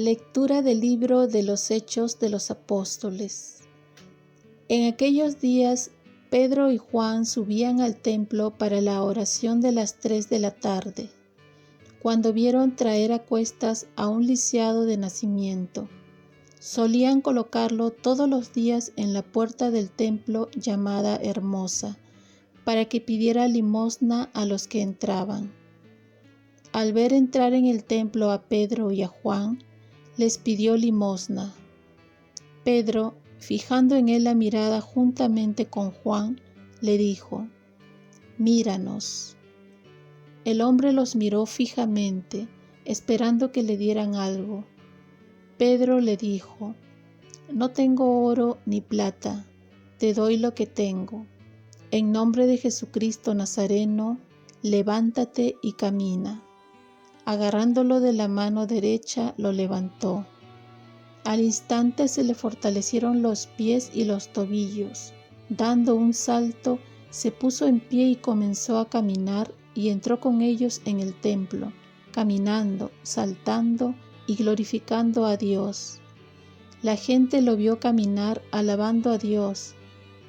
Lectura 0.00 0.62
del 0.62 0.78
libro 0.78 1.26
de 1.26 1.42
los 1.42 1.72
Hechos 1.72 2.20
de 2.20 2.28
los 2.28 2.52
Apóstoles. 2.52 3.62
En 4.68 4.86
aquellos 4.86 5.40
días 5.40 5.90
Pedro 6.30 6.70
y 6.70 6.78
Juan 6.78 7.26
subían 7.26 7.80
al 7.80 7.96
templo 7.96 8.56
para 8.56 8.80
la 8.80 9.02
oración 9.02 9.60
de 9.60 9.72
las 9.72 9.98
tres 9.98 10.30
de 10.30 10.38
la 10.38 10.52
tarde, 10.52 11.10
cuando 12.00 12.32
vieron 12.32 12.76
traer 12.76 13.10
a 13.10 13.18
cuestas 13.18 13.88
a 13.96 14.06
un 14.06 14.24
lisiado 14.24 14.84
de 14.84 14.98
nacimiento. 14.98 15.88
Solían 16.60 17.20
colocarlo 17.20 17.90
todos 17.90 18.28
los 18.28 18.52
días 18.52 18.92
en 18.94 19.12
la 19.12 19.22
puerta 19.22 19.72
del 19.72 19.90
templo 19.90 20.48
llamada 20.54 21.16
Hermosa, 21.16 21.98
para 22.62 22.84
que 22.84 23.00
pidiera 23.00 23.48
limosna 23.48 24.30
a 24.32 24.44
los 24.44 24.68
que 24.68 24.80
entraban. 24.80 25.52
Al 26.70 26.92
ver 26.92 27.12
entrar 27.12 27.52
en 27.52 27.64
el 27.64 27.82
templo 27.82 28.30
a 28.30 28.42
Pedro 28.42 28.92
y 28.92 29.02
a 29.02 29.08
Juan, 29.08 29.58
les 30.18 30.36
pidió 30.36 30.76
limosna. 30.76 31.54
Pedro, 32.64 33.14
fijando 33.38 33.94
en 33.94 34.08
él 34.08 34.24
la 34.24 34.34
mirada 34.34 34.80
juntamente 34.80 35.66
con 35.66 35.92
Juan, 35.92 36.40
le 36.80 36.98
dijo, 36.98 37.46
Míranos. 38.36 39.36
El 40.44 40.60
hombre 40.60 40.92
los 40.92 41.14
miró 41.14 41.46
fijamente, 41.46 42.48
esperando 42.84 43.52
que 43.52 43.62
le 43.62 43.76
dieran 43.76 44.16
algo. 44.16 44.64
Pedro 45.56 46.00
le 46.00 46.16
dijo, 46.16 46.74
No 47.52 47.70
tengo 47.70 48.24
oro 48.24 48.58
ni 48.66 48.80
plata, 48.80 49.46
te 49.98 50.14
doy 50.14 50.36
lo 50.36 50.52
que 50.52 50.66
tengo. 50.66 51.26
En 51.92 52.10
nombre 52.10 52.48
de 52.48 52.56
Jesucristo 52.56 53.34
Nazareno, 53.34 54.18
levántate 54.62 55.54
y 55.62 55.74
camina 55.74 56.42
agarrándolo 57.28 58.00
de 58.00 58.14
la 58.14 58.26
mano 58.26 58.66
derecha, 58.66 59.34
lo 59.36 59.52
levantó. 59.52 60.24
Al 61.24 61.42
instante 61.42 62.08
se 62.08 62.24
le 62.24 62.34
fortalecieron 62.34 63.20
los 63.20 63.48
pies 63.48 63.90
y 63.92 64.04
los 64.04 64.32
tobillos. 64.32 65.12
Dando 65.50 65.94
un 65.94 66.14
salto, 66.14 66.78
se 67.10 67.30
puso 67.30 67.66
en 67.66 67.80
pie 67.80 68.06
y 68.06 68.16
comenzó 68.16 68.78
a 68.78 68.88
caminar 68.88 69.52
y 69.74 69.90
entró 69.90 70.20
con 70.20 70.40
ellos 70.40 70.80
en 70.86 71.00
el 71.00 71.12
templo, 71.12 71.70
caminando, 72.12 72.90
saltando 73.02 73.94
y 74.26 74.36
glorificando 74.36 75.26
a 75.26 75.36
Dios. 75.36 76.00
La 76.80 76.96
gente 76.96 77.42
lo 77.42 77.56
vio 77.56 77.78
caminar 77.78 78.40
alabando 78.52 79.10
a 79.10 79.18
Dios. 79.18 79.74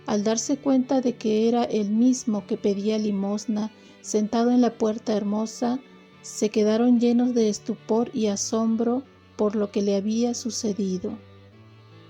Al 0.06 0.26
darse 0.26 0.58
cuenta 0.58 1.00
de 1.00 1.16
que 1.16 1.48
era 1.48 1.64
el 1.64 1.92
mismo 1.92 2.46
que 2.46 2.58
pedía 2.58 2.98
limosna, 2.98 3.72
sentado 4.02 4.52
en 4.52 4.60
la 4.60 4.78
puerta 4.78 5.16
hermosa, 5.16 5.80
se 6.22 6.50
quedaron 6.50 7.00
llenos 7.00 7.34
de 7.34 7.50
estupor 7.50 8.12
y 8.14 8.28
asombro 8.28 9.04
por 9.36 9.56
lo 9.56 9.72
que 9.72 9.82
le 9.82 9.96
había 9.96 10.34
sucedido. 10.34 11.18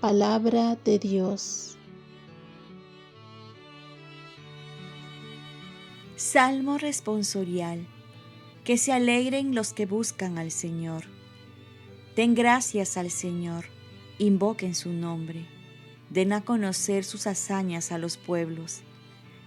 Palabra 0.00 0.76
de 0.84 0.98
Dios. 0.98 1.76
Salmo 6.16 6.78
responsorial. 6.78 7.86
Que 8.64 8.76
se 8.76 8.92
alegren 8.92 9.54
los 9.54 9.72
que 9.72 9.86
buscan 9.86 10.38
al 10.38 10.50
Señor. 10.50 11.04
Den 12.14 12.34
gracias 12.34 12.96
al 12.96 13.10
Señor, 13.10 13.66
invoquen 14.18 14.74
su 14.74 14.92
nombre, 14.92 15.46
den 16.10 16.32
a 16.32 16.44
conocer 16.44 17.04
sus 17.04 17.26
hazañas 17.26 17.92
a 17.92 17.98
los 17.98 18.16
pueblos, 18.18 18.80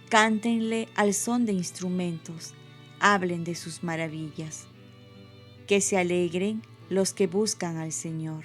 cántenle 0.08 0.88
al 0.96 1.14
son 1.14 1.46
de 1.46 1.52
instrumentos 1.52 2.54
hablen 3.00 3.44
de 3.44 3.54
sus 3.54 3.82
maravillas. 3.82 4.66
Que 5.66 5.80
se 5.80 5.96
alegren 5.96 6.62
los 6.88 7.12
que 7.14 7.26
buscan 7.26 7.76
al 7.76 7.92
Señor. 7.92 8.44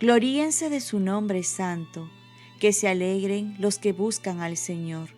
Gloríense 0.00 0.70
de 0.70 0.80
su 0.80 1.00
nombre 1.00 1.42
santo, 1.42 2.10
que 2.60 2.72
se 2.72 2.88
alegren 2.88 3.56
los 3.58 3.78
que 3.78 3.92
buscan 3.92 4.40
al 4.40 4.56
Señor. 4.56 5.10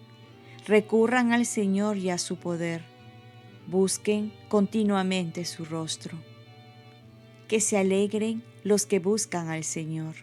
Recurran 0.67 1.33
al 1.33 1.47
Señor 1.47 1.97
y 1.97 2.11
a 2.11 2.19
su 2.19 2.37
poder. 2.37 2.85
Busquen 3.67 4.33
continuamente 4.49 5.45
su 5.45 5.65
rostro. 5.65 6.19
Que 7.49 7.61
se 7.61 7.79
alegren 7.79 8.43
los 8.65 8.87
que 8.87 8.99
buscan 8.99 9.49
al 9.49 9.65
Señor. 9.65 10.15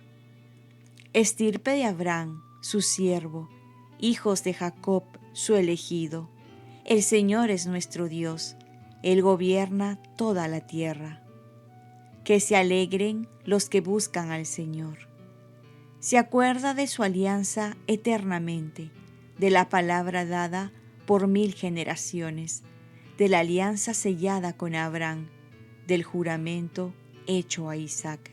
Estirpe 1.14 1.72
de 1.72 1.86
Abraham, 1.86 2.44
su 2.62 2.82
siervo, 2.82 3.50
hijos 4.00 4.44
de 4.44 4.54
Jacob, 4.54 5.04
su 5.34 5.56
elegido 5.56 6.30
el 6.86 7.02
Señor 7.02 7.50
es 7.50 7.66
nuestro 7.66 8.08
Dios, 8.08 8.56
Él 9.02 9.24
gobierna 9.24 9.98
toda 10.18 10.48
la 10.48 10.62
tierra. 10.62 11.24
Que 12.24 12.40
se 12.40 12.56
alegren 12.56 13.28
los 13.44 13.70
que 13.70 13.82
buscan 13.82 14.30
al 14.32 14.46
Señor. 14.46 15.10
Se 16.00 16.20
acuerda 16.20 16.76
de 16.76 16.86
su 16.86 17.02
alianza 17.02 17.76
eternamente, 17.88 18.92
de 19.40 19.50
la 19.50 19.68
palabra 19.68 20.26
dada 20.26 20.72
por 21.08 21.28
mil 21.28 21.56
generaciones, 21.56 22.62
de 23.18 23.30
la 23.30 23.40
alianza 23.40 23.96
sellada 23.96 24.54
con 24.54 24.76
Abraham, 24.76 25.28
del 25.88 26.04
juramento 26.04 26.94
hecho 27.26 27.70
a 27.70 27.78
Isaac. 27.78 28.32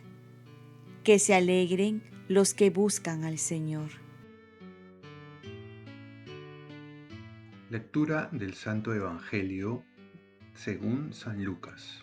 Que 1.05 1.19
se 1.19 1.35
alegren 1.35 2.03
los 2.29 2.53
que 2.53 2.69
buscan 2.69 3.25
al 3.25 3.39
Señor. 3.39 3.91
Lectura 7.73 8.29
del 8.33 8.53
Santo 8.53 8.93
Evangelio 8.93 9.83
según 10.53 11.15
San 11.15 11.43
Lucas. 11.43 12.03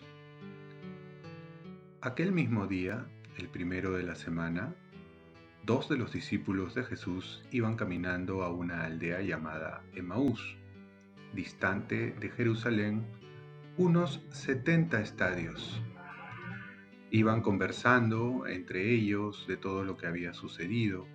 Aquel 2.00 2.32
mismo 2.32 2.66
día, 2.66 3.06
el 3.38 3.48
primero 3.48 3.92
de 3.92 4.02
la 4.02 4.16
semana, 4.16 4.74
dos 5.64 5.88
de 5.88 5.96
los 5.96 6.12
discípulos 6.12 6.74
de 6.74 6.82
Jesús 6.82 7.44
iban 7.52 7.76
caminando 7.76 8.42
a 8.42 8.52
una 8.52 8.82
aldea 8.82 9.20
llamada 9.20 9.84
Emaús, 9.94 10.56
distante 11.34 12.16
de 12.18 12.30
Jerusalén 12.30 13.06
unos 13.76 14.24
70 14.30 15.00
estadios. 15.00 15.80
Iban 17.12 17.42
conversando 17.42 18.48
entre 18.48 18.92
ellos 18.92 19.46
de 19.46 19.56
todo 19.56 19.84
lo 19.84 19.96
que 19.96 20.08
había 20.08 20.34
sucedido. 20.34 21.06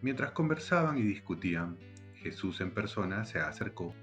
Mientras 0.00 0.30
conversaban 0.30 0.96
y 0.96 1.02
discutían, 1.02 1.76
Jesús 2.22 2.60
en 2.60 2.70
persona 2.70 3.24
se 3.24 3.38
acercó 3.38 3.94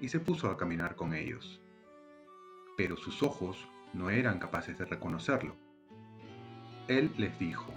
y 0.00 0.08
se 0.08 0.20
puso 0.20 0.50
a 0.50 0.56
caminar 0.56 0.96
con 0.96 1.14
ellos. 1.14 1.60
Pero 2.76 2.96
sus 2.96 3.22
ojos 3.22 3.66
no 3.92 4.10
eran 4.10 4.38
capaces 4.38 4.78
de 4.78 4.84
reconocerlo. 4.84 5.56
Él 6.88 7.10
les 7.16 7.38
dijo, 7.38 7.72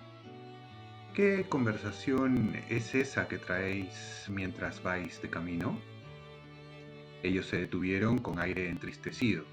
¿Qué 1.14 1.46
conversación 1.50 2.56
es 2.70 2.94
esa 2.94 3.28
que 3.28 3.40
traéis 3.40 4.26
mientras 4.30 4.84
vais 4.84 5.22
de 5.22 5.30
camino? 5.30 5.80
Ellos 7.24 7.48
se 7.48 7.58
detuvieron 7.58 8.20
con 8.20 8.40
aire 8.40 8.70
entristecido, 8.70 9.44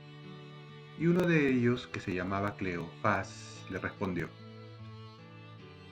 y 0.99 1.07
uno 1.07 1.23
de 1.23 1.51
ellos, 1.51 1.87
que 1.89 2.01
se 2.01 2.15
llamaba 2.15 2.57
Cleofás, 2.57 3.67
le 3.71 3.79
respondió, 3.79 4.29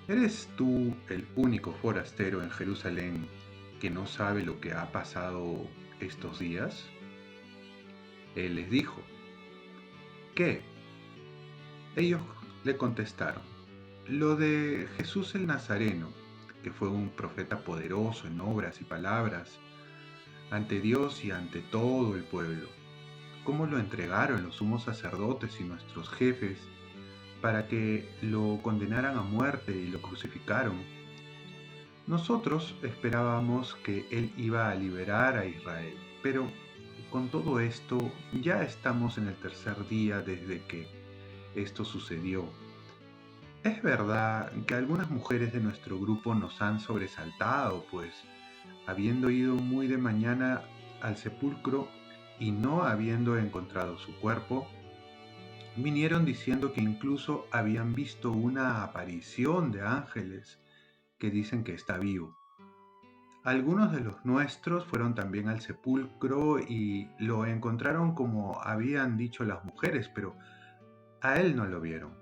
¿Eres 0.06 0.48
tú 0.56 0.94
el 1.08 1.26
único 1.34 1.72
forastero 1.72 2.42
en 2.42 2.50
Jerusalén 2.50 3.26
que 3.84 3.90
no 3.90 4.06
sabe 4.06 4.42
lo 4.42 4.62
que 4.62 4.72
ha 4.72 4.90
pasado 4.92 5.68
estos 6.00 6.38
días? 6.38 6.86
Él 8.34 8.54
les 8.54 8.70
dijo, 8.70 9.02
¿qué? 10.34 10.62
Ellos 11.94 12.22
le 12.64 12.78
contestaron, 12.78 13.42
lo 14.08 14.36
de 14.36 14.88
Jesús 14.96 15.34
el 15.34 15.46
Nazareno, 15.46 16.08
que 16.62 16.72
fue 16.72 16.88
un 16.88 17.10
profeta 17.10 17.58
poderoso 17.58 18.26
en 18.26 18.40
obras 18.40 18.80
y 18.80 18.84
palabras, 18.84 19.58
ante 20.50 20.80
Dios 20.80 21.22
y 21.22 21.30
ante 21.30 21.60
todo 21.60 22.16
el 22.16 22.24
pueblo. 22.24 22.70
¿Cómo 23.44 23.66
lo 23.66 23.78
entregaron 23.78 24.44
los 24.44 24.54
sumos 24.54 24.84
sacerdotes 24.84 25.60
y 25.60 25.64
nuestros 25.64 26.08
jefes 26.08 26.58
para 27.42 27.68
que 27.68 28.08
lo 28.22 28.60
condenaran 28.62 29.18
a 29.18 29.22
muerte 29.22 29.76
y 29.76 29.88
lo 29.88 30.00
crucificaron? 30.00 30.93
Nosotros 32.06 32.74
esperábamos 32.82 33.76
que 33.76 34.06
Él 34.10 34.30
iba 34.36 34.70
a 34.70 34.74
liberar 34.74 35.38
a 35.38 35.46
Israel, 35.46 35.96
pero 36.22 36.46
con 37.10 37.30
todo 37.30 37.60
esto 37.60 37.96
ya 38.42 38.62
estamos 38.62 39.16
en 39.16 39.28
el 39.28 39.34
tercer 39.36 39.88
día 39.88 40.20
desde 40.20 40.62
que 40.66 40.86
esto 41.54 41.82
sucedió. 41.82 42.44
Es 43.62 43.82
verdad 43.82 44.52
que 44.66 44.74
algunas 44.74 45.08
mujeres 45.08 45.54
de 45.54 45.60
nuestro 45.60 45.98
grupo 45.98 46.34
nos 46.34 46.60
han 46.60 46.78
sobresaltado, 46.78 47.86
pues 47.90 48.12
habiendo 48.86 49.30
ido 49.30 49.54
muy 49.54 49.86
de 49.86 49.96
mañana 49.96 50.60
al 51.00 51.16
sepulcro 51.16 51.88
y 52.38 52.50
no 52.50 52.82
habiendo 52.82 53.38
encontrado 53.38 53.96
su 53.96 54.14
cuerpo, 54.16 54.68
vinieron 55.76 56.26
diciendo 56.26 56.74
que 56.74 56.82
incluso 56.82 57.46
habían 57.50 57.94
visto 57.94 58.30
una 58.30 58.82
aparición 58.82 59.72
de 59.72 59.80
ángeles 59.80 60.58
que 61.24 61.30
dicen 61.30 61.64
que 61.64 61.72
está 61.72 61.96
vivo. 61.96 62.36
Algunos 63.44 63.92
de 63.92 64.00
los 64.00 64.22
nuestros 64.26 64.84
fueron 64.84 65.14
también 65.14 65.48
al 65.48 65.62
sepulcro 65.62 66.58
y 66.58 67.08
lo 67.18 67.46
encontraron 67.46 68.14
como 68.14 68.60
habían 68.62 69.16
dicho 69.16 69.42
las 69.42 69.64
mujeres, 69.64 70.10
pero 70.14 70.36
a 71.22 71.40
él 71.40 71.56
no 71.56 71.64
lo 71.64 71.80
vieron. 71.80 72.12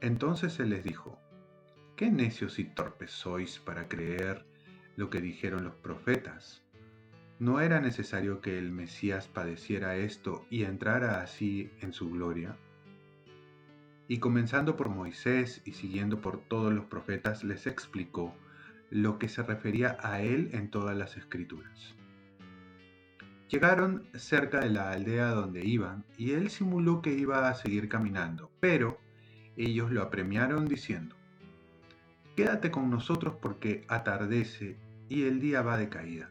Entonces 0.00 0.54
se 0.54 0.64
les 0.64 0.82
dijo, 0.82 1.18
¿qué 1.94 2.10
necios 2.10 2.58
y 2.58 2.64
torpes 2.64 3.10
sois 3.10 3.58
para 3.58 3.86
creer 3.86 4.46
lo 4.96 5.10
que 5.10 5.20
dijeron 5.20 5.62
los 5.64 5.74
profetas? 5.74 6.64
¿No 7.38 7.60
era 7.60 7.80
necesario 7.80 8.40
que 8.40 8.56
el 8.56 8.72
Mesías 8.72 9.28
padeciera 9.28 9.96
esto 9.96 10.46
y 10.48 10.64
entrara 10.64 11.20
así 11.20 11.70
en 11.82 11.92
su 11.92 12.08
gloria? 12.08 12.56
Y 14.06 14.18
comenzando 14.18 14.76
por 14.76 14.88
Moisés 14.90 15.62
y 15.64 15.72
siguiendo 15.72 16.20
por 16.20 16.40
todos 16.40 16.72
los 16.72 16.84
profetas, 16.84 17.42
les 17.44 17.66
explicó 17.66 18.34
lo 18.90 19.18
que 19.18 19.28
se 19.28 19.42
refería 19.42 19.96
a 20.00 20.20
él 20.20 20.50
en 20.52 20.70
todas 20.70 20.96
las 20.96 21.16
escrituras. 21.16 21.94
Llegaron 23.48 24.06
cerca 24.14 24.60
de 24.60 24.70
la 24.70 24.90
aldea 24.90 25.28
donde 25.28 25.64
iban 25.64 26.04
y 26.16 26.32
él 26.32 26.50
simuló 26.50 27.02
que 27.02 27.12
iba 27.12 27.48
a 27.48 27.54
seguir 27.54 27.88
caminando, 27.88 28.50
pero 28.60 28.98
ellos 29.56 29.90
lo 29.90 30.02
apremiaron 30.02 30.66
diciendo, 30.66 31.16
Quédate 32.36 32.72
con 32.72 32.90
nosotros 32.90 33.36
porque 33.40 33.84
atardece 33.86 34.76
y 35.08 35.22
el 35.24 35.40
día 35.40 35.62
va 35.62 35.76
de 35.76 35.88
caída. 35.88 36.30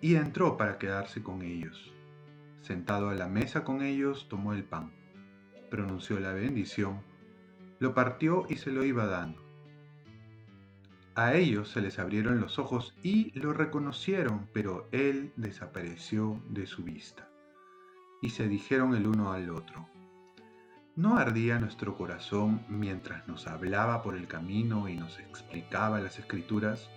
Y 0.00 0.16
entró 0.16 0.56
para 0.56 0.76
quedarse 0.78 1.22
con 1.22 1.42
ellos. 1.42 1.92
Sentado 2.62 3.10
a 3.10 3.14
la 3.14 3.28
mesa 3.28 3.62
con 3.62 3.82
ellos, 3.82 4.28
tomó 4.28 4.52
el 4.52 4.64
pan, 4.64 4.90
pronunció 5.70 6.20
la 6.20 6.32
bendición, 6.32 7.00
lo 7.78 7.94
partió 7.94 8.44
y 8.48 8.56
se 8.56 8.70
lo 8.70 8.84
iba 8.84 9.06
dando. 9.06 9.40
A 11.14 11.34
ellos 11.34 11.68
se 11.68 11.80
les 11.80 11.98
abrieron 11.98 12.40
los 12.40 12.58
ojos 12.58 12.94
y 13.02 13.38
lo 13.38 13.52
reconocieron, 13.52 14.48
pero 14.52 14.88
él 14.92 15.32
desapareció 15.36 16.40
de 16.48 16.66
su 16.66 16.84
vista. 16.84 17.28
Y 18.22 18.30
se 18.30 18.48
dijeron 18.48 18.94
el 18.94 19.06
uno 19.06 19.32
al 19.32 19.50
otro, 19.50 19.88
¿No 20.96 21.16
ardía 21.16 21.58
nuestro 21.58 21.96
corazón 21.96 22.62
mientras 22.68 23.26
nos 23.26 23.46
hablaba 23.46 24.02
por 24.02 24.16
el 24.16 24.26
camino 24.26 24.88
y 24.88 24.96
nos 24.96 25.18
explicaba 25.18 26.00
las 26.00 26.18
escrituras? 26.18 26.90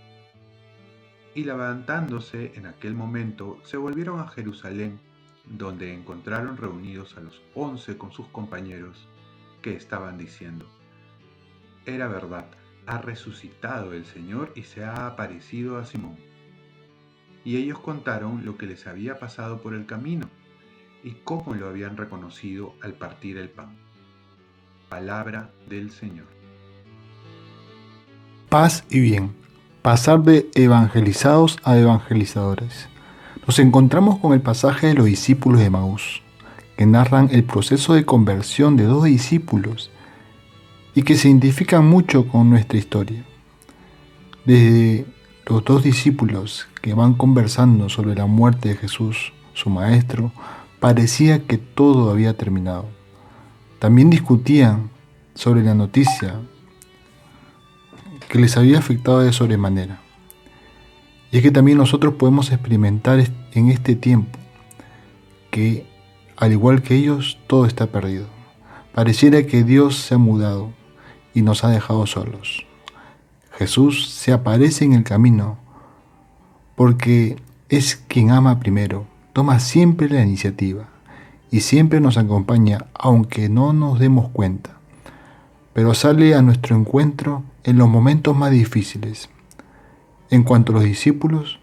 Y 1.36 1.46
levantándose 1.46 2.52
en 2.56 2.66
aquel 2.66 2.96
momento, 2.96 3.60
se 3.64 3.78
volvieron 3.78 4.20
a 4.20 4.28
Jerusalén, 4.28 5.00
donde 5.46 5.94
encontraron 5.94 6.58
reunidos 6.58 7.18
a 7.18 7.22
los 7.22 7.42
once 7.54 7.98
con 7.98 8.12
sus 8.12 8.28
compañeros, 8.28 9.08
que 9.62 9.76
estaban 9.76 10.18
diciendo, 10.18 10.68
Era 11.86 12.08
verdad, 12.08 12.46
ha 12.86 12.98
resucitado 13.00 13.94
el 13.94 14.06
Señor 14.06 14.52
y 14.56 14.64
se 14.64 14.84
ha 14.84 15.08
aparecido 15.08 15.78
a 15.78 15.86
Simón. 15.86 16.18
Y 17.46 17.58
ellos 17.58 17.80
contaron 17.80 18.46
lo 18.46 18.58
que 18.58 18.66
les 18.66 18.88
había 18.88 19.20
pasado 19.20 19.62
por 19.62 19.74
el 19.74 19.86
camino 19.86 20.30
y 21.04 21.12
cómo 21.24 21.54
lo 21.56 21.68
habían 21.68 21.98
reconocido 21.98 22.74
al 22.82 22.94
partir 22.94 23.38
el 23.38 23.50
pan. 23.50 23.76
Palabra 24.90 25.52
del 25.68 25.92
Señor. 25.92 26.28
Paz 28.50 28.86
y 28.90 29.00
bien. 29.00 29.36
Pasar 29.82 30.22
de 30.22 30.50
evangelizados 30.56 31.60
a 31.64 31.78
evangelizadores. 31.78 32.88
Nos 33.46 33.60
encontramos 33.60 34.20
con 34.20 34.32
el 34.32 34.42
pasaje 34.42 34.88
de 34.88 34.94
los 34.94 35.06
discípulos 35.06 35.60
de 35.60 35.70
Maús, 35.70 36.22
que 36.78 36.86
narran 36.86 37.28
el 37.32 37.44
proceso 37.44 37.94
de 37.94 38.06
conversión 38.06 38.78
de 38.78 38.86
dos 38.86 39.04
discípulos 39.04 39.92
y 40.96 41.04
que 41.04 41.16
se 41.16 41.28
identifican 41.28 41.86
mucho 41.86 42.28
con 42.28 42.50
nuestra 42.50 42.78
historia. 42.78 43.26
Desde 44.46 45.06
los 45.46 45.66
dos 45.66 45.84
discípulos 45.84 46.68
que 46.82 46.94
van 46.94 47.16
conversando 47.16 47.90
sobre 47.90 48.16
la 48.16 48.28
muerte 48.28 48.70
de 48.70 48.76
Jesús, 48.76 49.34
su 49.54 49.70
maestro, 49.70 50.32
parecía 50.80 51.46
que 51.46 51.58
todo 51.58 52.12
había 52.12 52.38
terminado. 52.38 52.86
También 53.80 54.10
discutían 54.10 54.90
sobre 55.36 55.64
la 55.64 55.74
noticia 55.74 56.40
que 58.30 58.40
les 58.40 58.56
había 58.56 58.80
afectado 58.80 59.20
de 59.20 59.34
sobremanera. 59.34 60.03
Y 61.34 61.38
es 61.38 61.42
que 61.42 61.50
también 61.50 61.80
nosotros 61.80 62.14
podemos 62.14 62.52
experimentar 62.52 63.20
en 63.54 63.70
este 63.72 63.96
tiempo 63.96 64.38
que, 65.50 65.84
al 66.38 66.52
igual 66.52 66.84
que 66.84 66.94
ellos, 66.94 67.40
todo 67.48 67.66
está 67.66 67.88
perdido. 67.88 68.28
Pareciera 68.94 69.42
que 69.48 69.64
Dios 69.64 69.98
se 69.98 70.14
ha 70.14 70.20
mudado 70.20 70.70
y 71.34 71.42
nos 71.42 71.64
ha 71.64 71.70
dejado 71.70 72.06
solos. 72.06 72.68
Jesús 73.54 74.12
se 74.12 74.32
aparece 74.32 74.86
en 74.86 74.94
el 74.94 75.04
camino 75.04 75.58
porque 76.76 77.38
es 77.68 77.96
quien 77.96 78.30
ama 78.30 78.60
primero, 78.60 79.08
toma 79.34 79.60
siempre 79.60 80.10
la 80.10 80.22
iniciativa 80.22 80.86
y 81.50 81.62
siempre 81.62 82.00
nos 82.00 82.18
acompaña 82.18 82.86
aunque 82.94 83.50
no 83.50 83.74
nos 83.74 83.98
demos 83.98 84.30
cuenta, 84.30 84.78
pero 85.74 85.96
sale 85.96 86.36
a 86.36 86.44
nuestro 86.44 86.76
encuentro 86.76 87.42
en 87.64 87.80
los 87.80 87.90
momentos 87.90 88.38
más 88.38 88.52
difíciles. 88.52 89.30
En 90.34 90.42
cuanto 90.42 90.72
a 90.72 90.78
los 90.78 90.84
discípulos, 90.86 91.60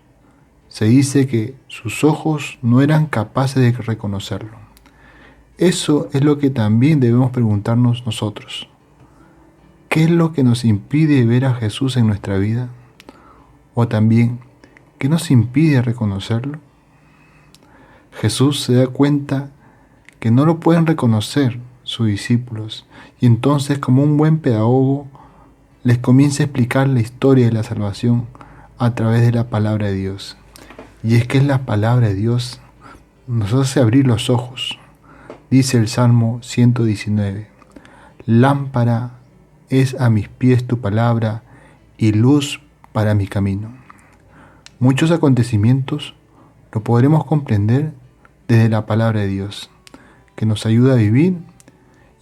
se 0.68 0.84
dice 0.84 1.26
que 1.26 1.56
sus 1.66 2.04
ojos 2.04 2.60
no 2.62 2.82
eran 2.82 3.06
capaces 3.06 3.60
de 3.60 3.72
reconocerlo. 3.72 4.58
Eso 5.58 6.08
es 6.12 6.22
lo 6.22 6.38
que 6.38 6.50
también 6.50 7.00
debemos 7.00 7.32
preguntarnos 7.32 8.06
nosotros. 8.06 8.68
¿Qué 9.88 10.04
es 10.04 10.10
lo 10.10 10.32
que 10.32 10.44
nos 10.44 10.64
impide 10.64 11.26
ver 11.26 11.46
a 11.46 11.54
Jesús 11.54 11.96
en 11.96 12.06
nuestra 12.06 12.38
vida? 12.38 12.68
O 13.74 13.88
también, 13.88 14.38
¿qué 14.98 15.08
nos 15.08 15.32
impide 15.32 15.82
reconocerlo? 15.82 16.60
Jesús 18.12 18.60
se 18.60 18.74
da 18.74 18.86
cuenta 18.86 19.50
que 20.20 20.30
no 20.30 20.46
lo 20.46 20.60
pueden 20.60 20.86
reconocer 20.86 21.58
sus 21.82 22.06
discípulos. 22.06 22.86
Y 23.20 23.26
entonces, 23.26 23.80
como 23.80 24.04
un 24.04 24.16
buen 24.16 24.38
pedagogo, 24.38 25.08
les 25.82 25.98
comienza 25.98 26.44
a 26.44 26.46
explicar 26.46 26.88
la 26.88 27.00
historia 27.00 27.46
de 27.46 27.52
la 27.52 27.64
salvación 27.64 28.28
a 28.80 28.94
través 28.94 29.20
de 29.20 29.30
la 29.30 29.44
palabra 29.50 29.88
de 29.88 29.92
Dios. 29.92 30.38
Y 31.02 31.16
es 31.16 31.26
que 31.26 31.36
es 31.36 31.44
la 31.44 31.66
palabra 31.66 32.08
de 32.08 32.14
Dios 32.14 32.60
nos 33.26 33.52
hace 33.52 33.78
abrir 33.78 34.06
los 34.06 34.30
ojos. 34.30 34.78
Dice 35.50 35.76
el 35.76 35.86
Salmo 35.86 36.38
119, 36.42 37.46
lámpara 38.24 39.10
es 39.68 40.00
a 40.00 40.08
mis 40.08 40.30
pies 40.30 40.66
tu 40.66 40.80
palabra 40.80 41.42
y 41.98 42.12
luz 42.12 42.62
para 42.92 43.14
mi 43.14 43.26
camino. 43.26 43.70
Muchos 44.78 45.10
acontecimientos 45.10 46.14
lo 46.72 46.82
podremos 46.82 47.26
comprender 47.26 47.92
desde 48.48 48.70
la 48.70 48.86
palabra 48.86 49.20
de 49.20 49.28
Dios 49.28 49.70
que 50.36 50.46
nos 50.46 50.64
ayuda 50.64 50.94
a 50.94 50.96
vivir 50.96 51.36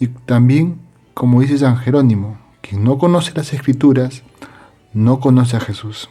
y 0.01 0.09
también, 0.09 0.81
como 1.15 1.41
dice 1.41 1.59
San 1.59 1.77
Jerónimo, 1.77 2.37
quien 2.63 2.83
no 2.83 2.99
conoce 2.99 3.31
las 3.37 3.53
escrituras, 3.53 4.25
no 4.93 5.21
conoce 5.21 5.57
a 5.57 5.61
Jesús. 5.61 6.11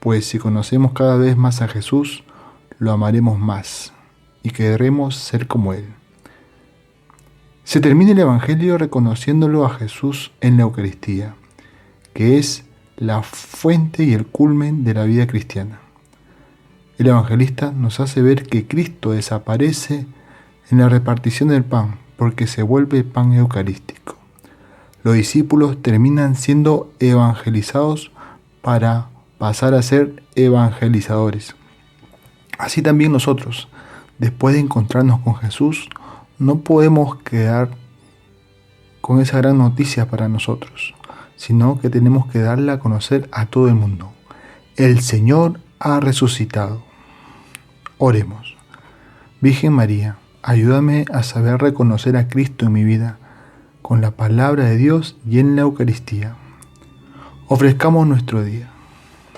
Pues 0.00 0.24
si 0.24 0.38
conocemos 0.38 0.92
cada 0.92 1.16
vez 1.16 1.36
más 1.36 1.60
a 1.62 1.68
Jesús, 1.68 2.24
lo 2.78 2.90
amaremos 2.90 3.38
más 3.38 3.92
y 4.42 4.50
querremos 4.50 5.14
ser 5.14 5.46
como 5.46 5.74
Él. 5.74 5.84
Se 7.64 7.80
termina 7.80 8.12
el 8.12 8.18
Evangelio 8.18 8.78
reconociéndolo 8.78 9.64
a 9.64 9.70
Jesús 9.70 10.32
en 10.40 10.56
la 10.56 10.62
Eucaristía, 10.62 11.34
que 12.14 12.38
es 12.38 12.64
la 12.96 13.22
fuente 13.22 14.04
y 14.04 14.14
el 14.14 14.26
culmen 14.26 14.84
de 14.84 14.94
la 14.94 15.04
vida 15.04 15.26
cristiana. 15.26 15.80
El 16.98 17.06
evangelista 17.06 17.72
nos 17.72 18.00
hace 18.00 18.20
ver 18.20 18.42
que 18.42 18.66
Cristo 18.66 19.12
desaparece 19.12 20.06
en 20.70 20.78
la 20.78 20.88
repartición 20.88 21.48
del 21.48 21.64
pan, 21.64 21.98
porque 22.16 22.46
se 22.46 22.62
vuelve 22.62 23.04
pan 23.04 23.32
eucarístico. 23.32 24.16
Los 25.02 25.14
discípulos 25.14 25.80
terminan 25.80 26.36
siendo 26.36 26.92
evangelizados 27.00 28.12
para 28.60 29.09
pasar 29.40 29.72
a 29.72 29.80
ser 29.80 30.22
evangelizadores. 30.34 31.56
Así 32.58 32.82
también 32.82 33.10
nosotros, 33.10 33.68
después 34.18 34.54
de 34.54 34.60
encontrarnos 34.60 35.20
con 35.20 35.34
Jesús, 35.36 35.88
no 36.38 36.58
podemos 36.58 37.16
quedar 37.22 37.70
con 39.00 39.18
esa 39.22 39.38
gran 39.38 39.56
noticia 39.56 40.10
para 40.10 40.28
nosotros, 40.28 40.94
sino 41.36 41.80
que 41.80 41.88
tenemos 41.88 42.26
que 42.26 42.40
darla 42.40 42.74
a 42.74 42.78
conocer 42.80 43.30
a 43.32 43.46
todo 43.46 43.68
el 43.68 43.76
mundo. 43.76 44.12
El 44.76 45.00
Señor 45.00 45.58
ha 45.78 46.00
resucitado. 46.00 46.82
Oremos. 47.96 48.58
Virgen 49.40 49.72
María, 49.72 50.18
Ayúdame 50.42 51.06
a 51.14 51.22
saber 51.22 51.62
reconocer 51.62 52.14
a 52.18 52.28
Cristo 52.28 52.66
en 52.66 52.72
mi 52.72 52.84
vida, 52.84 53.18
con 53.80 54.02
la 54.02 54.10
palabra 54.10 54.64
de 54.64 54.76
Dios 54.76 55.16
y 55.26 55.38
en 55.38 55.56
la 55.56 55.62
Eucaristía. 55.62 56.36
Ofrezcamos 57.46 58.06
nuestro 58.06 58.44
día. 58.44 58.70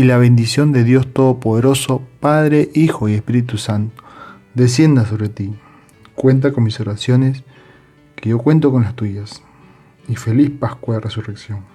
Y 0.00 0.04
la 0.04 0.16
bendición 0.16 0.72
de 0.72 0.82
Dios 0.82 1.12
Todopoderoso, 1.12 2.00
Padre, 2.20 2.70
Hijo 2.72 3.10
y 3.10 3.12
Espíritu 3.12 3.58
Santo, 3.58 4.02
descienda 4.54 5.04
sobre 5.04 5.28
ti. 5.28 5.52
Cuenta 6.14 6.52
con 6.52 6.64
mis 6.64 6.80
oraciones, 6.80 7.44
que 8.16 8.30
yo 8.30 8.38
cuento 8.38 8.72
con 8.72 8.82
las 8.82 8.96
tuyas. 8.96 9.42
Y 10.08 10.16
feliz 10.16 10.52
Pascua 10.58 10.94
de 10.94 11.00
Resurrección. 11.02 11.66